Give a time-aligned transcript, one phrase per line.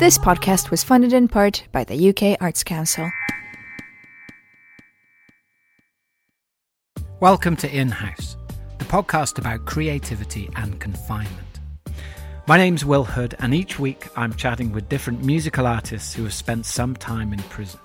[0.00, 3.12] This podcast was funded in part by the UK Arts Council.
[7.20, 8.38] Welcome to In House,
[8.78, 11.60] the podcast about creativity and confinement.
[12.46, 16.32] My name's Will Hood, and each week I'm chatting with different musical artists who have
[16.32, 17.80] spent some time in prison.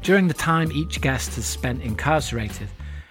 [0.00, 2.68] During the time each guest has spent incarcerated,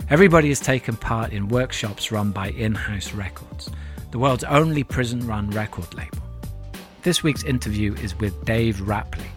[0.09, 3.69] everybody has taken part in workshops run by In House Records,
[4.09, 6.22] the world's only prison run record label.
[7.03, 9.27] This week's interview is with Dave Rapley,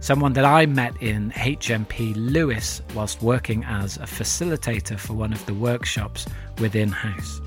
[0.00, 5.46] someone that I met in HMP Lewes whilst working as a facilitator for one of
[5.46, 6.26] the workshops
[6.58, 7.40] within House.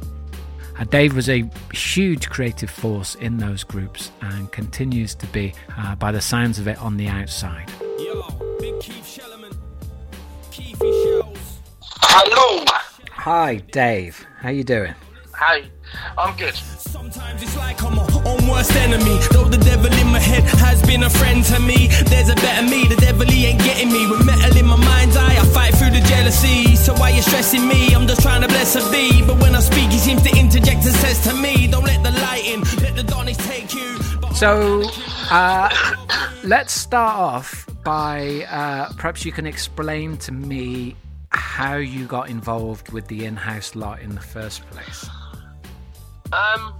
[0.77, 5.93] Uh, Dave was a huge creative force in those groups and continues to be, uh,
[5.95, 7.69] by the sounds of it, on the outside.
[7.99, 8.21] Yo,
[12.01, 12.63] Hello.
[13.11, 14.25] Hi, Dave.
[14.37, 14.95] How you doing?
[15.33, 15.69] Hi,
[16.17, 16.55] I'm good.
[16.55, 19.17] Sometimes it's like I'm my own worst enemy.
[19.31, 21.87] Though the devil in my head has been a friend to me.
[22.05, 24.09] There's a better me, the devil he ain't getting me.
[24.09, 26.75] With metal in my mind's eye, I fight through the jealousy.
[26.75, 27.93] So why you stressing me?
[27.93, 29.23] I'm just trying to bless a bee.
[29.25, 32.11] But when I speak, he seems to interject and says to me, Don't let the
[32.11, 33.97] light in, let the darkness take you.
[34.35, 34.83] So,
[35.31, 35.69] uh,
[36.43, 40.95] let's start off by uh, perhaps you can explain to me
[41.31, 45.07] how you got involved with the in house lot in the first place.
[46.31, 46.75] Um,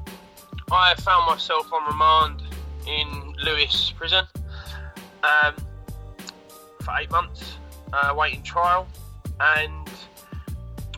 [0.72, 2.44] I found myself on remand
[2.86, 4.26] in Lewes prison
[5.24, 5.56] um,
[6.82, 7.58] for eight months,
[7.92, 8.88] uh, waiting trial,
[9.40, 9.90] and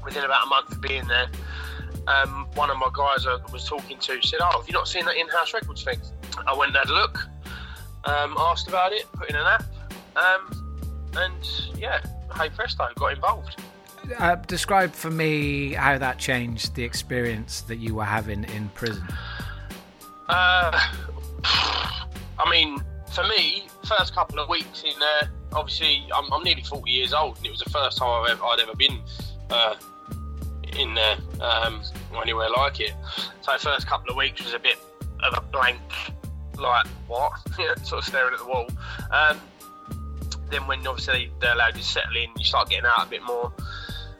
[0.03, 1.29] within about a month of being there,
[2.07, 5.05] um, one of my guys I was talking to said, "Oh, have you not seen
[5.05, 6.01] that in-house records thing?"
[6.45, 7.25] I went and had a look,
[8.03, 9.63] um, asked about it, put in an app,
[10.17, 12.01] um, and yeah,
[12.35, 13.61] hey presto, got involved.
[14.17, 19.03] Uh, describe for me how that changed the experience that you were having in prison.
[20.29, 20.79] Uh,
[21.43, 22.81] I mean,
[23.13, 27.37] for me, first couple of weeks in there, obviously, I'm, I'm, nearly 40 years old,
[27.37, 29.01] and it was the first time I've ever, I'd ever been
[29.49, 29.75] uh,
[30.77, 31.81] in there, um,
[32.13, 32.93] or anywhere like it.
[33.41, 34.77] So, first couple of weeks was a bit
[35.23, 35.81] of a blank,
[36.57, 37.33] like, what?
[37.83, 38.67] sort of staring at the wall.
[39.11, 39.39] Um,
[40.49, 43.51] then, when obviously they're allowed to settle in, you start getting out a bit more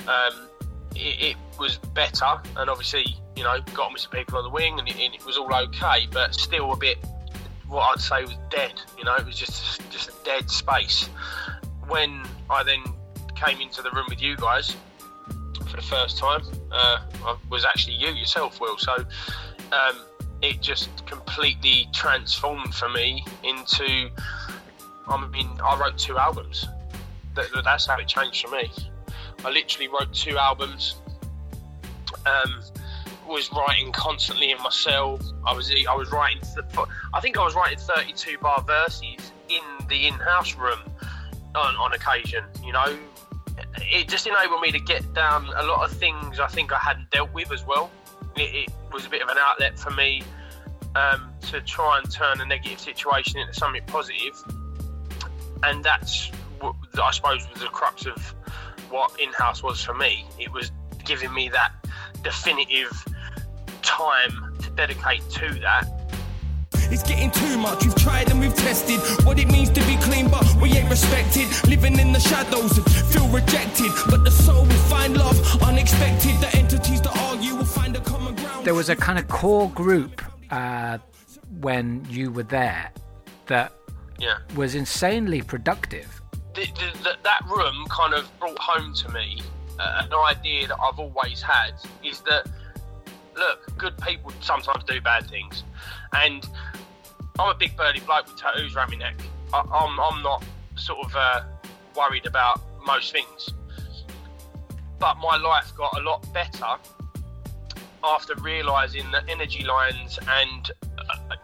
[0.08, 0.48] um,
[0.96, 4.80] it, it, was better, and obviously, you know, got with some people on the wing,
[4.80, 6.98] and it, and it, was all okay, but still a bit,
[7.68, 8.74] what I'd say was dead.
[8.98, 11.08] You know, it was just just a dead space.
[11.88, 12.84] When I then
[13.36, 14.76] came into the room with you guys
[15.70, 16.42] for the first time,
[16.72, 18.78] uh, I was actually you yourself, Will.
[18.78, 18.94] So
[19.72, 20.00] um,
[20.42, 24.10] it just completely transformed for me into.
[25.08, 26.66] I mean, I wrote two albums.
[27.36, 28.72] That, that's how it changed for me.
[29.44, 30.96] I literally wrote two albums.
[32.26, 32.62] Um,
[33.28, 35.20] was writing constantly in my cell.
[35.46, 36.42] I was I was writing.
[37.14, 40.80] I think I was writing 32 bar verses in the in-house room
[41.56, 42.44] on, on occasion.
[42.64, 42.98] You know,
[43.78, 47.10] it just enabled me to get down a lot of things I think I hadn't
[47.12, 47.90] dealt with as well.
[48.36, 50.24] It, it was a bit of an outlet for me
[50.96, 54.44] um, to try and turn a negative situation into something positive.
[55.64, 58.36] and that's what I suppose was the crux of
[58.92, 60.26] what in house was for me.
[60.38, 60.72] It was
[61.06, 61.72] giving me that
[62.24, 62.92] definitive
[63.82, 65.88] time to dedicate to that.
[66.74, 67.86] It's getting too much.
[67.86, 71.48] We've tried and we've tested what it means to be clean, but we ain't respected.
[71.70, 73.92] Living in the shadows and feel rejected.
[74.10, 76.36] But the soul will find love unexpected.
[76.42, 78.66] The entities that argue will find a common ground.
[78.66, 80.22] There was a kind of core group
[80.52, 80.98] uh,
[81.62, 82.92] when you were there
[83.48, 83.72] that
[84.20, 84.40] yeah.
[84.56, 86.21] was insanely productive
[86.54, 86.68] the,
[87.04, 89.42] the, that room kind of brought home to me
[89.80, 91.74] uh, an idea that I've always had
[92.04, 92.48] is that
[93.36, 95.64] look, good people sometimes do bad things,
[96.14, 96.48] and
[97.40, 99.20] I'm a big burly bloke with tattoos around my neck.
[99.54, 100.44] I, am I'm, I'm not
[100.76, 101.44] sort of uh,
[101.96, 103.50] worried about most things,
[105.00, 106.76] but my life got a lot better
[108.04, 111.36] after realizing that energy lines and uh,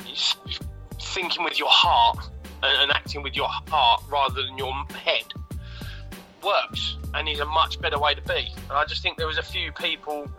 [1.00, 2.30] thinking with your heart
[2.64, 5.26] and, acting with your heart rather than your head
[6.44, 8.54] works and is a much better way to be.
[8.70, 10.30] And I just think there was a few people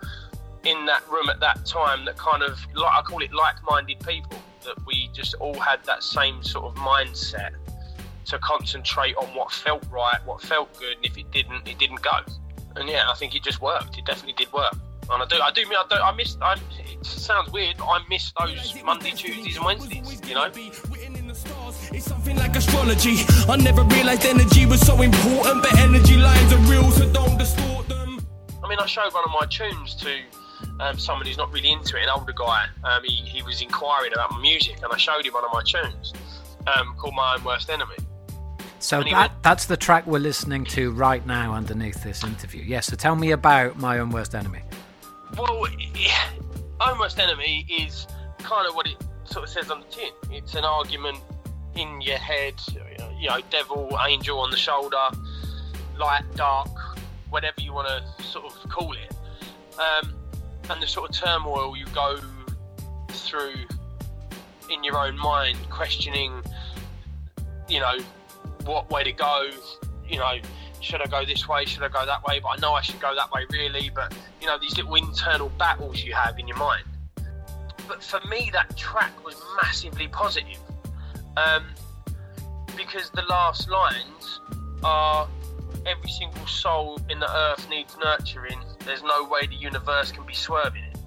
[0.65, 4.37] in that room at that time that kind of like I call it like-minded people
[4.65, 7.51] that we just all had that same sort of mindset
[8.25, 12.01] to concentrate on what felt right, what felt good, and if it didn't, it didn't
[12.01, 12.19] go.
[12.75, 13.97] And yeah, I think it just worked.
[13.97, 14.73] It definitely did work.
[15.11, 16.37] And I do, I do, I do, I miss.
[16.39, 17.77] I, it sounds weird.
[17.81, 20.21] I miss those Monday, Tuesdays, and Wednesdays.
[20.27, 20.51] You know.
[21.33, 23.17] It's something like astrology.
[23.47, 27.87] I never realized energy was so important, but energy lines are real, so don't distort
[27.87, 28.19] them.
[28.63, 30.21] I mean, I showed one of my tunes to
[30.79, 32.65] um, someone who's not really into it, an older guy.
[32.83, 35.61] Um, he, he was inquiring about my music, and I showed him one of my
[35.63, 36.13] tunes.
[36.75, 37.95] um, called My Own Worst Enemy.
[38.79, 39.13] So Anyway.
[39.13, 42.63] that that's the track we're listening to right now underneath this interview.
[42.63, 42.87] Yes.
[42.87, 44.61] so tell me about my own worst enemy.
[45.37, 45.65] Well,
[45.95, 46.29] yeah,
[46.81, 48.07] Own Worst Enemy is
[48.39, 48.95] kind of what it
[49.29, 50.11] sort of says on the tin.
[50.31, 51.19] It's an argument
[51.75, 52.55] in your head,
[53.17, 55.09] you know, devil, angel on the shoulder,
[55.97, 56.69] light, dark,
[57.29, 59.15] whatever you want to sort of call it.
[59.79, 60.13] Um,
[60.69, 62.19] and the sort of turmoil you go
[63.09, 63.55] through
[64.69, 66.43] in your own mind, questioning,
[67.67, 67.97] you know,
[68.65, 69.49] what way to go,
[70.07, 70.39] you know,
[70.81, 72.99] should I go this way, should I go that way, but I know I should
[72.99, 76.57] go that way really, but you know, these little internal battles you have in your
[76.57, 76.83] mind.
[77.89, 80.59] But for me, that track was massively positive
[81.35, 81.65] um,
[82.77, 84.39] because the last lines
[84.83, 85.27] are
[85.87, 90.35] every single soul in the earth needs nurturing, there's no way the universe can be
[90.35, 90.97] swerving it.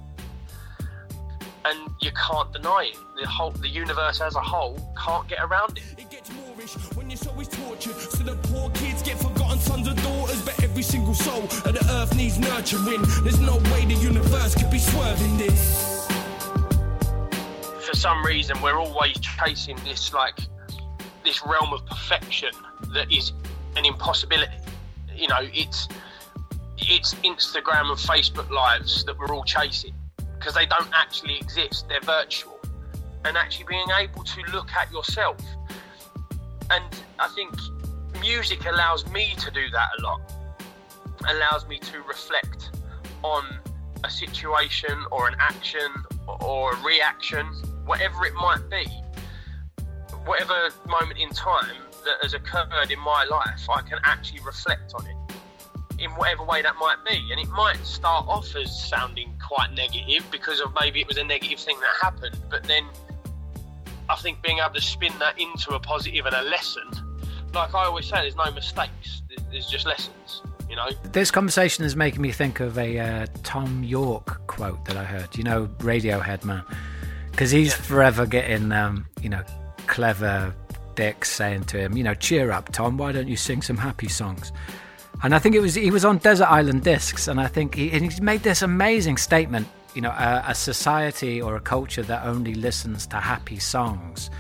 [1.64, 2.99] And you can't deny it.
[3.20, 5.84] The whole, the universe as a whole can't get around it.
[5.96, 7.94] It gets moreish when your soul is tortured.
[7.94, 10.43] So the poor kids get forgotten sons and daughters.
[10.43, 13.02] But every single soul of the earth needs nurturing.
[13.23, 15.92] There's no way the universe could be swerving this.
[18.02, 20.37] Some reason we're always chasing this like
[21.25, 22.50] this realm of perfection
[22.93, 23.32] that is
[23.76, 24.50] an impossibility.
[25.14, 25.87] You know it's
[26.78, 29.94] it's instagram and facebook lives that we're all chasing
[30.37, 31.87] because they don't actually exist.
[31.88, 32.58] They're virtual.
[33.25, 35.38] And actually being able to look at yourself.
[36.70, 37.55] And i think
[38.20, 40.20] music allows me to do that a lot.
[41.28, 42.70] Allows me to reflect
[43.22, 43.44] on
[44.02, 45.88] a situation or an action
[46.40, 47.46] or a reaction,
[47.87, 48.84] whatever it might be,
[50.25, 55.06] whatever moment in time that has occurred in my life, I can actually reflect on
[55.06, 55.17] it
[55.99, 57.29] in whatever way that might be.
[57.31, 61.25] And it might start off as sounding quite negative because of maybe it was a
[61.25, 62.84] negative thing that happened, but then
[64.08, 66.88] I think being able to spin that into a positive and a lesson,
[67.55, 70.88] like I always say, there's no mistakes, there's just lessons, you know?
[71.12, 75.37] This conversation is making me think of a uh, Thom Yorke quote that I heard.
[75.37, 76.64] You know, Radiohead man,
[77.32, 79.43] because he's forever getting, um, you know,
[79.88, 80.55] clever
[80.94, 82.99] dicks saying to him, you know, cheer up, Thom.
[82.99, 84.52] Why don't you sing some happy songs?
[85.23, 87.90] And I think it was he was on Desert Island Discs, and I think he,
[87.90, 89.67] and he made this amazing statement.
[89.94, 94.31] You know, a, a society or a culture that only listens to happy songs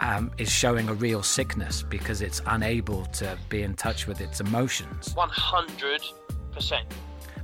[0.00, 4.40] um, is showing a real sickness because it's unable to be in touch with its
[4.40, 5.14] emotions.
[5.14, 6.82] 100%.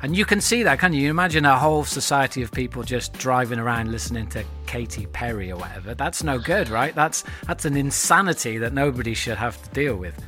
[0.03, 1.03] And you can see that, can you?
[1.03, 4.45] You imagine a whole society of people just driving around listening to
[4.77, 5.95] Katy Perry or whatever.
[5.95, 6.95] That's no good, right?
[6.95, 10.23] That's that's an insanity that nobody should have to deal with.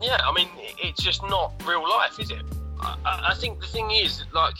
[0.00, 0.48] Yeah, I mean,
[0.78, 2.42] it's just not real life, is it?
[2.80, 4.54] I, I think the thing is, like,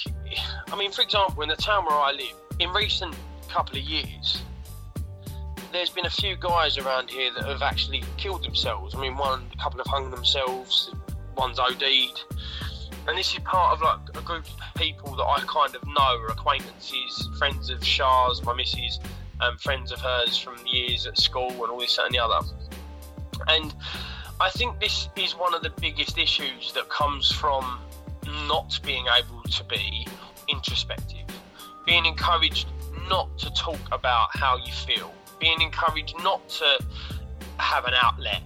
[0.73, 3.15] I mean, for example, in the town where I live, in recent
[3.49, 4.43] couple of years,
[5.73, 8.97] there's been a few guys around here that have actually killed themselves.
[8.97, 10.93] I mean, one, a couple have hung themselves,
[11.37, 12.25] one's OD'd.
[13.09, 16.19] And this is part of like a group of people that I kind of know,
[16.21, 19.01] or acquaintances, friends of Shah's, my missus,
[19.41, 22.47] um, friends of hers from years at school, and all this that, and the other.
[23.49, 23.75] And
[24.41, 27.81] I think this is one of the biggest issues that comes from
[28.47, 30.07] not being able to be
[30.49, 31.27] introspective,
[31.85, 32.69] being encouraged
[33.09, 36.79] not to talk about how you feel, being encouraged not to
[37.59, 38.43] have an outlet.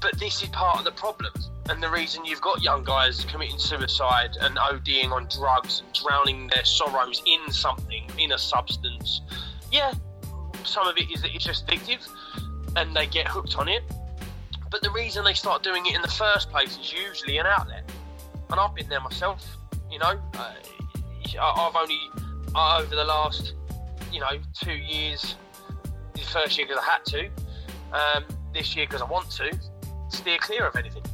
[0.00, 1.32] But this is part of the problem.
[1.70, 6.48] And the reason you've got young guys committing suicide and ODing on drugs and drowning
[6.48, 9.20] their sorrows in something, in a substance.
[9.70, 9.92] Yeah,
[10.64, 12.08] some of it is that it's just addictive
[12.74, 13.84] and they get hooked on it.
[14.68, 17.88] But the reason they start doing it in the first place is usually an outlet.
[18.50, 19.46] And I've been there myself,
[19.88, 20.20] you know.
[20.34, 20.54] Uh,
[21.40, 22.00] I've only,
[22.52, 23.54] uh, over the last,
[24.12, 25.36] you know, two years,
[26.14, 27.30] the first year because I had to,
[27.92, 29.56] um, this year because I want to,
[30.08, 31.04] steer clear of anything.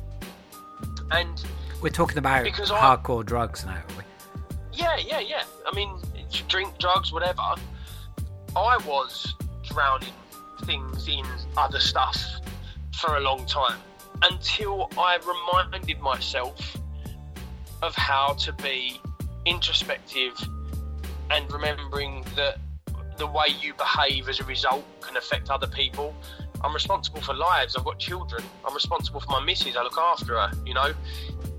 [1.10, 1.42] And
[1.80, 4.04] We're talking about Because I- hardcore drugs now, are we?
[4.72, 5.44] yeah, yeah, yeah.
[5.70, 6.00] I mean,
[6.48, 7.42] drink, drugs, whatever.
[8.56, 9.34] I was
[9.64, 10.12] drowning
[10.64, 11.24] things in
[11.56, 12.18] other stuff
[12.98, 13.78] for a long time
[14.22, 16.76] until I reminded myself
[17.82, 19.00] of how to be
[19.44, 20.32] introspective
[21.30, 22.58] and remembering that
[23.18, 26.14] the way you behave as a result can affect other people.
[26.62, 27.76] I'm responsible for lives.
[27.76, 28.42] I've got children.
[28.66, 29.76] I'm responsible for my missus.
[29.76, 30.50] I look after her.
[30.64, 30.92] You know,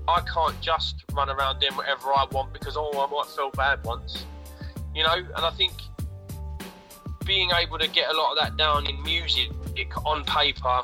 [0.08, 3.84] I can't just run around doing whatever I want because oh, I might feel bad
[3.84, 4.24] once.
[4.94, 5.72] You know, and I think
[7.24, 9.50] being able to get a lot of that down in music,
[10.04, 10.82] on paper,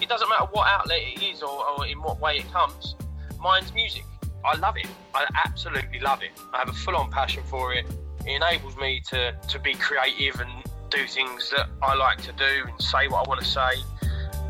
[0.00, 2.94] it doesn't matter what outlet it is or, or in what way it comes.
[3.40, 4.04] Mine's music.
[4.44, 4.86] I love it.
[5.14, 6.30] I absolutely love it.
[6.52, 7.86] I have a full-on passion for it.
[8.26, 10.50] It enables me to, to be creative and
[10.92, 13.82] do things that I like to do and say what I want to say.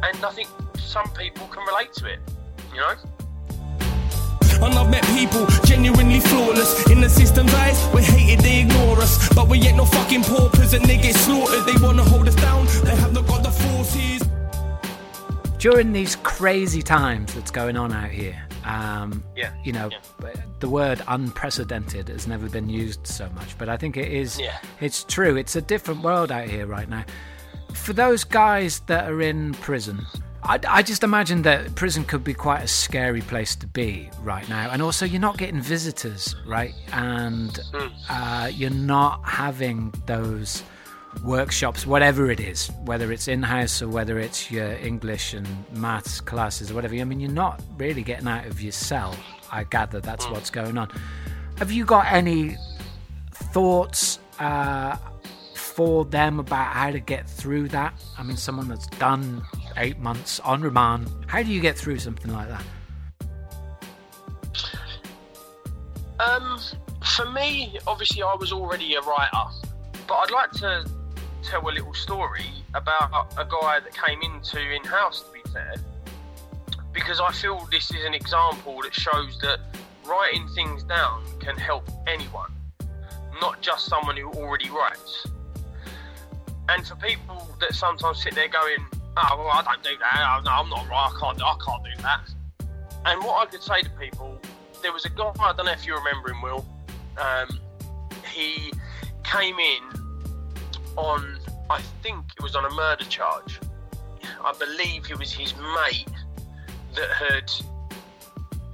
[0.02, 2.18] And I think some people can relate to it,
[2.74, 2.94] you know?
[4.66, 6.90] And I've met people genuinely flawless.
[6.90, 9.32] In the system's eyes, we're hated, they ignore us.
[9.34, 11.64] But we ain't no fucking paupers and they get slaughtered.
[11.64, 14.22] They wanna hold us down, they have not got the forces.
[15.58, 20.32] During these crazy times that's going on out here, um, Yeah, you know, yeah.
[20.60, 24.38] the word unprecedented has never been used so much, but I think it is.
[24.38, 24.58] Yeah.
[24.80, 25.36] It's true.
[25.36, 27.04] It's a different world out here right now.
[27.74, 30.06] For those guys that are in prison,
[30.42, 34.46] I, I just imagine that prison could be quite a scary place to be right
[34.48, 36.74] now, and also you're not getting visitors, right?
[36.92, 37.58] And
[38.10, 40.62] uh, you're not having those
[41.24, 46.20] workshops, whatever it is, whether it's in house or whether it's your English and maths
[46.20, 46.94] classes or whatever.
[46.94, 49.14] I mean, you're not really getting out of your cell.
[49.50, 50.90] I gather that's what's going on.
[51.58, 52.56] Have you got any
[53.32, 54.96] thoughts uh,
[55.54, 57.94] for them about how to get through that?
[58.18, 59.42] I mean, someone that's done
[59.76, 62.64] eight months on remand, how do you get through something like that?
[66.18, 66.60] Um,
[67.04, 69.44] for me, obviously, I was already a writer,
[70.06, 70.84] but I'd like to
[71.42, 75.22] tell a little story about a guy that came into in house.
[75.22, 75.74] To be fair,
[76.92, 79.60] because I feel this is an example that shows that
[80.04, 82.52] writing things down can help anyone,
[83.40, 85.26] not just someone who already writes.
[86.68, 90.40] And for people that sometimes sit there going, "Oh, well, I don't do that.
[90.44, 91.10] No, I'm not right.
[91.14, 91.42] I can't.
[91.42, 92.20] I can't do that."
[93.04, 94.38] And what I could say to people,
[94.80, 95.32] there was a guy.
[95.40, 96.64] I don't know if you remember him, Will.
[97.18, 97.60] Um,
[98.32, 98.72] he
[99.24, 100.01] came in
[100.96, 101.38] on,
[101.70, 103.60] I think it was on a murder charge.
[104.44, 106.06] I believe it was his mate
[106.94, 107.50] that had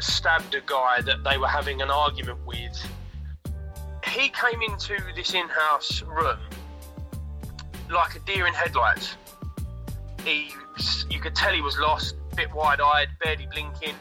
[0.01, 2.87] stabbed a guy that they were having an argument with.
[4.07, 6.39] He came into this in-house room
[7.91, 9.17] like a deer in headlights.
[10.25, 10.51] He,
[11.11, 13.95] you could tell he was lost, a bit wide-eyed, barely blinking.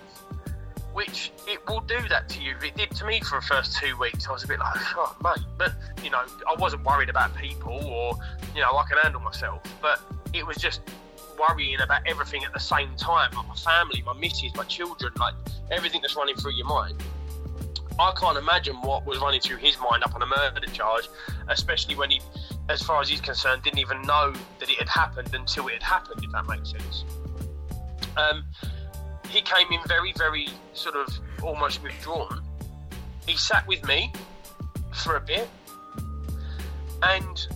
[0.98, 2.56] Which it will do that to you.
[2.66, 4.27] It did to me for the first two weeks.
[4.27, 5.74] I was a bit like, oh mate, but
[6.04, 8.18] you know, I wasn't worried about people or
[8.56, 9.62] you know, I can handle myself.
[9.80, 10.01] But
[10.34, 10.82] it was just
[11.38, 15.36] worrying about everything at the same time, like my family, my missus, my children, like
[15.70, 16.96] everything that's running through your mind.
[18.00, 21.10] I can't imagine what was running through his mind up on a murder charge,
[21.48, 22.22] especially when he,
[22.70, 25.84] as far as he's concerned, didn't even know that it had happened until it had
[25.84, 27.06] happened, if that makes sense.
[28.18, 28.46] Um,
[29.29, 31.07] he came in very, very sort of
[31.43, 32.43] almost withdrawn.
[33.25, 34.12] He sat with me
[34.93, 35.50] for a bit
[37.03, 37.48] and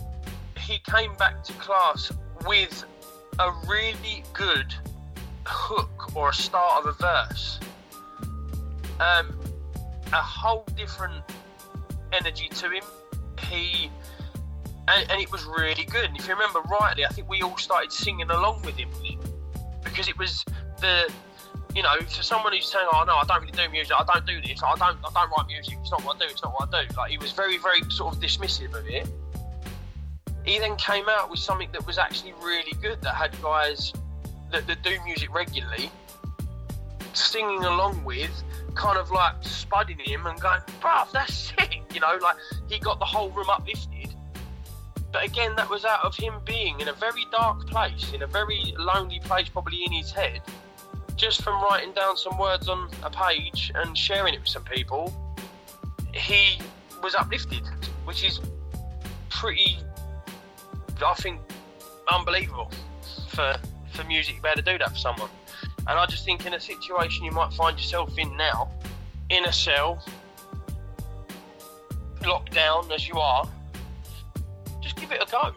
[0.58, 2.12] he came back to class
[2.46, 2.84] with
[3.38, 4.74] a really good
[5.44, 7.58] hook or a start of a verse.
[9.00, 9.38] Um,
[10.12, 11.22] a whole different
[12.12, 12.84] energy to him.
[13.48, 13.90] He
[14.88, 16.06] and, and it was really good.
[16.06, 18.90] And if you remember rightly, I think we all started singing along with him
[19.82, 20.44] because it was
[20.80, 21.10] the
[21.74, 23.94] you know for someone who's saying, "Oh no, I don't really do music.
[23.98, 24.62] I don't do this.
[24.62, 24.98] I don't.
[24.98, 25.78] I don't write music.
[25.80, 26.30] It's not what I do.
[26.30, 29.08] It's not what I do." Like he was very, very sort of dismissive of it.
[30.44, 33.92] He then came out with something that was actually really good that had guys
[34.50, 35.90] that, that do music regularly
[37.14, 38.42] singing along with,
[38.74, 42.36] kind of like spudding him and going, bruv, that's sick, you know, like
[42.68, 44.14] he got the whole room uplifted.
[45.12, 48.26] But again, that was out of him being in a very dark place, in a
[48.26, 50.40] very lonely place, probably in his head,
[51.22, 55.14] just from writing down some words on a page and sharing it with some people,
[56.12, 56.58] he
[57.00, 57.62] was uplifted,
[58.04, 58.40] which is
[59.30, 59.78] pretty,
[61.00, 61.40] I think,
[62.10, 62.72] unbelievable
[63.28, 63.54] for,
[63.92, 65.30] for music to be able to do that for someone.
[65.86, 68.68] And I just think in a situation you might find yourself in now,
[69.30, 70.04] in a cell,
[72.26, 73.48] locked down as you are,
[74.80, 75.52] just give it a go.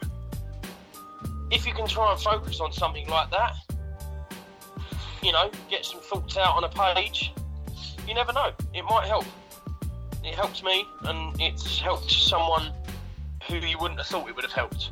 [1.50, 3.56] If you can try and focus on something like that,
[5.26, 7.32] you know, get some thoughts out on a page,
[8.06, 8.52] you never know.
[8.72, 9.24] It might help.
[10.24, 12.72] It helped me, and it's helped someone
[13.48, 14.90] who you wouldn't have thought it would have helped.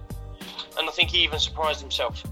[0.76, 2.24] And I think he even surprised himself.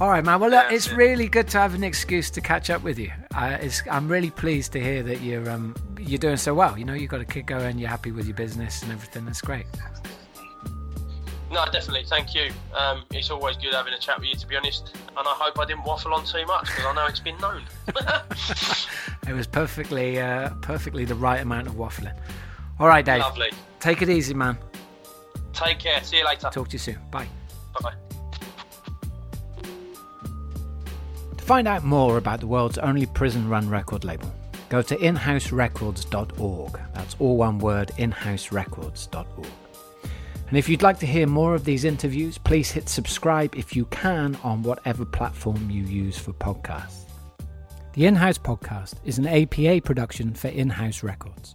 [0.00, 0.40] All right, man.
[0.40, 3.10] Well, look, it's really good to have an excuse to catch up with you.
[3.36, 6.78] It's, I'm really pleased to hear that you're um, you're doing so well.
[6.78, 9.26] You know, you've got a kid going, you're happy with your business and everything.
[9.26, 9.66] That's great.
[11.50, 12.04] No, definitely.
[12.04, 12.50] Thank you.
[12.76, 14.92] Um, it's always good having a chat with you, to be honest.
[14.94, 17.62] And I hope I didn't waffle on too much because I know it's been known.
[19.28, 22.16] It was perfectly uh, perfectly the right amount of waffling.
[22.80, 23.20] All right, Dave.
[23.20, 23.50] Lovely.
[23.78, 24.56] Take it easy, man.
[25.52, 26.02] Take care.
[26.02, 26.48] See you later.
[26.50, 26.98] Talk to you soon.
[27.10, 27.28] Bye.
[27.78, 27.94] Bye bye.
[31.36, 34.32] To find out more about the world's only prison run record label,
[34.70, 36.80] go to inhouserecords.org.
[36.94, 39.46] That's all one word, inhouserecords.org.
[40.48, 43.84] And if you'd like to hear more of these interviews, please hit subscribe if you
[43.86, 47.04] can on whatever platform you use for podcasts.
[47.92, 51.54] The In House Podcast is an APA production for In House Records.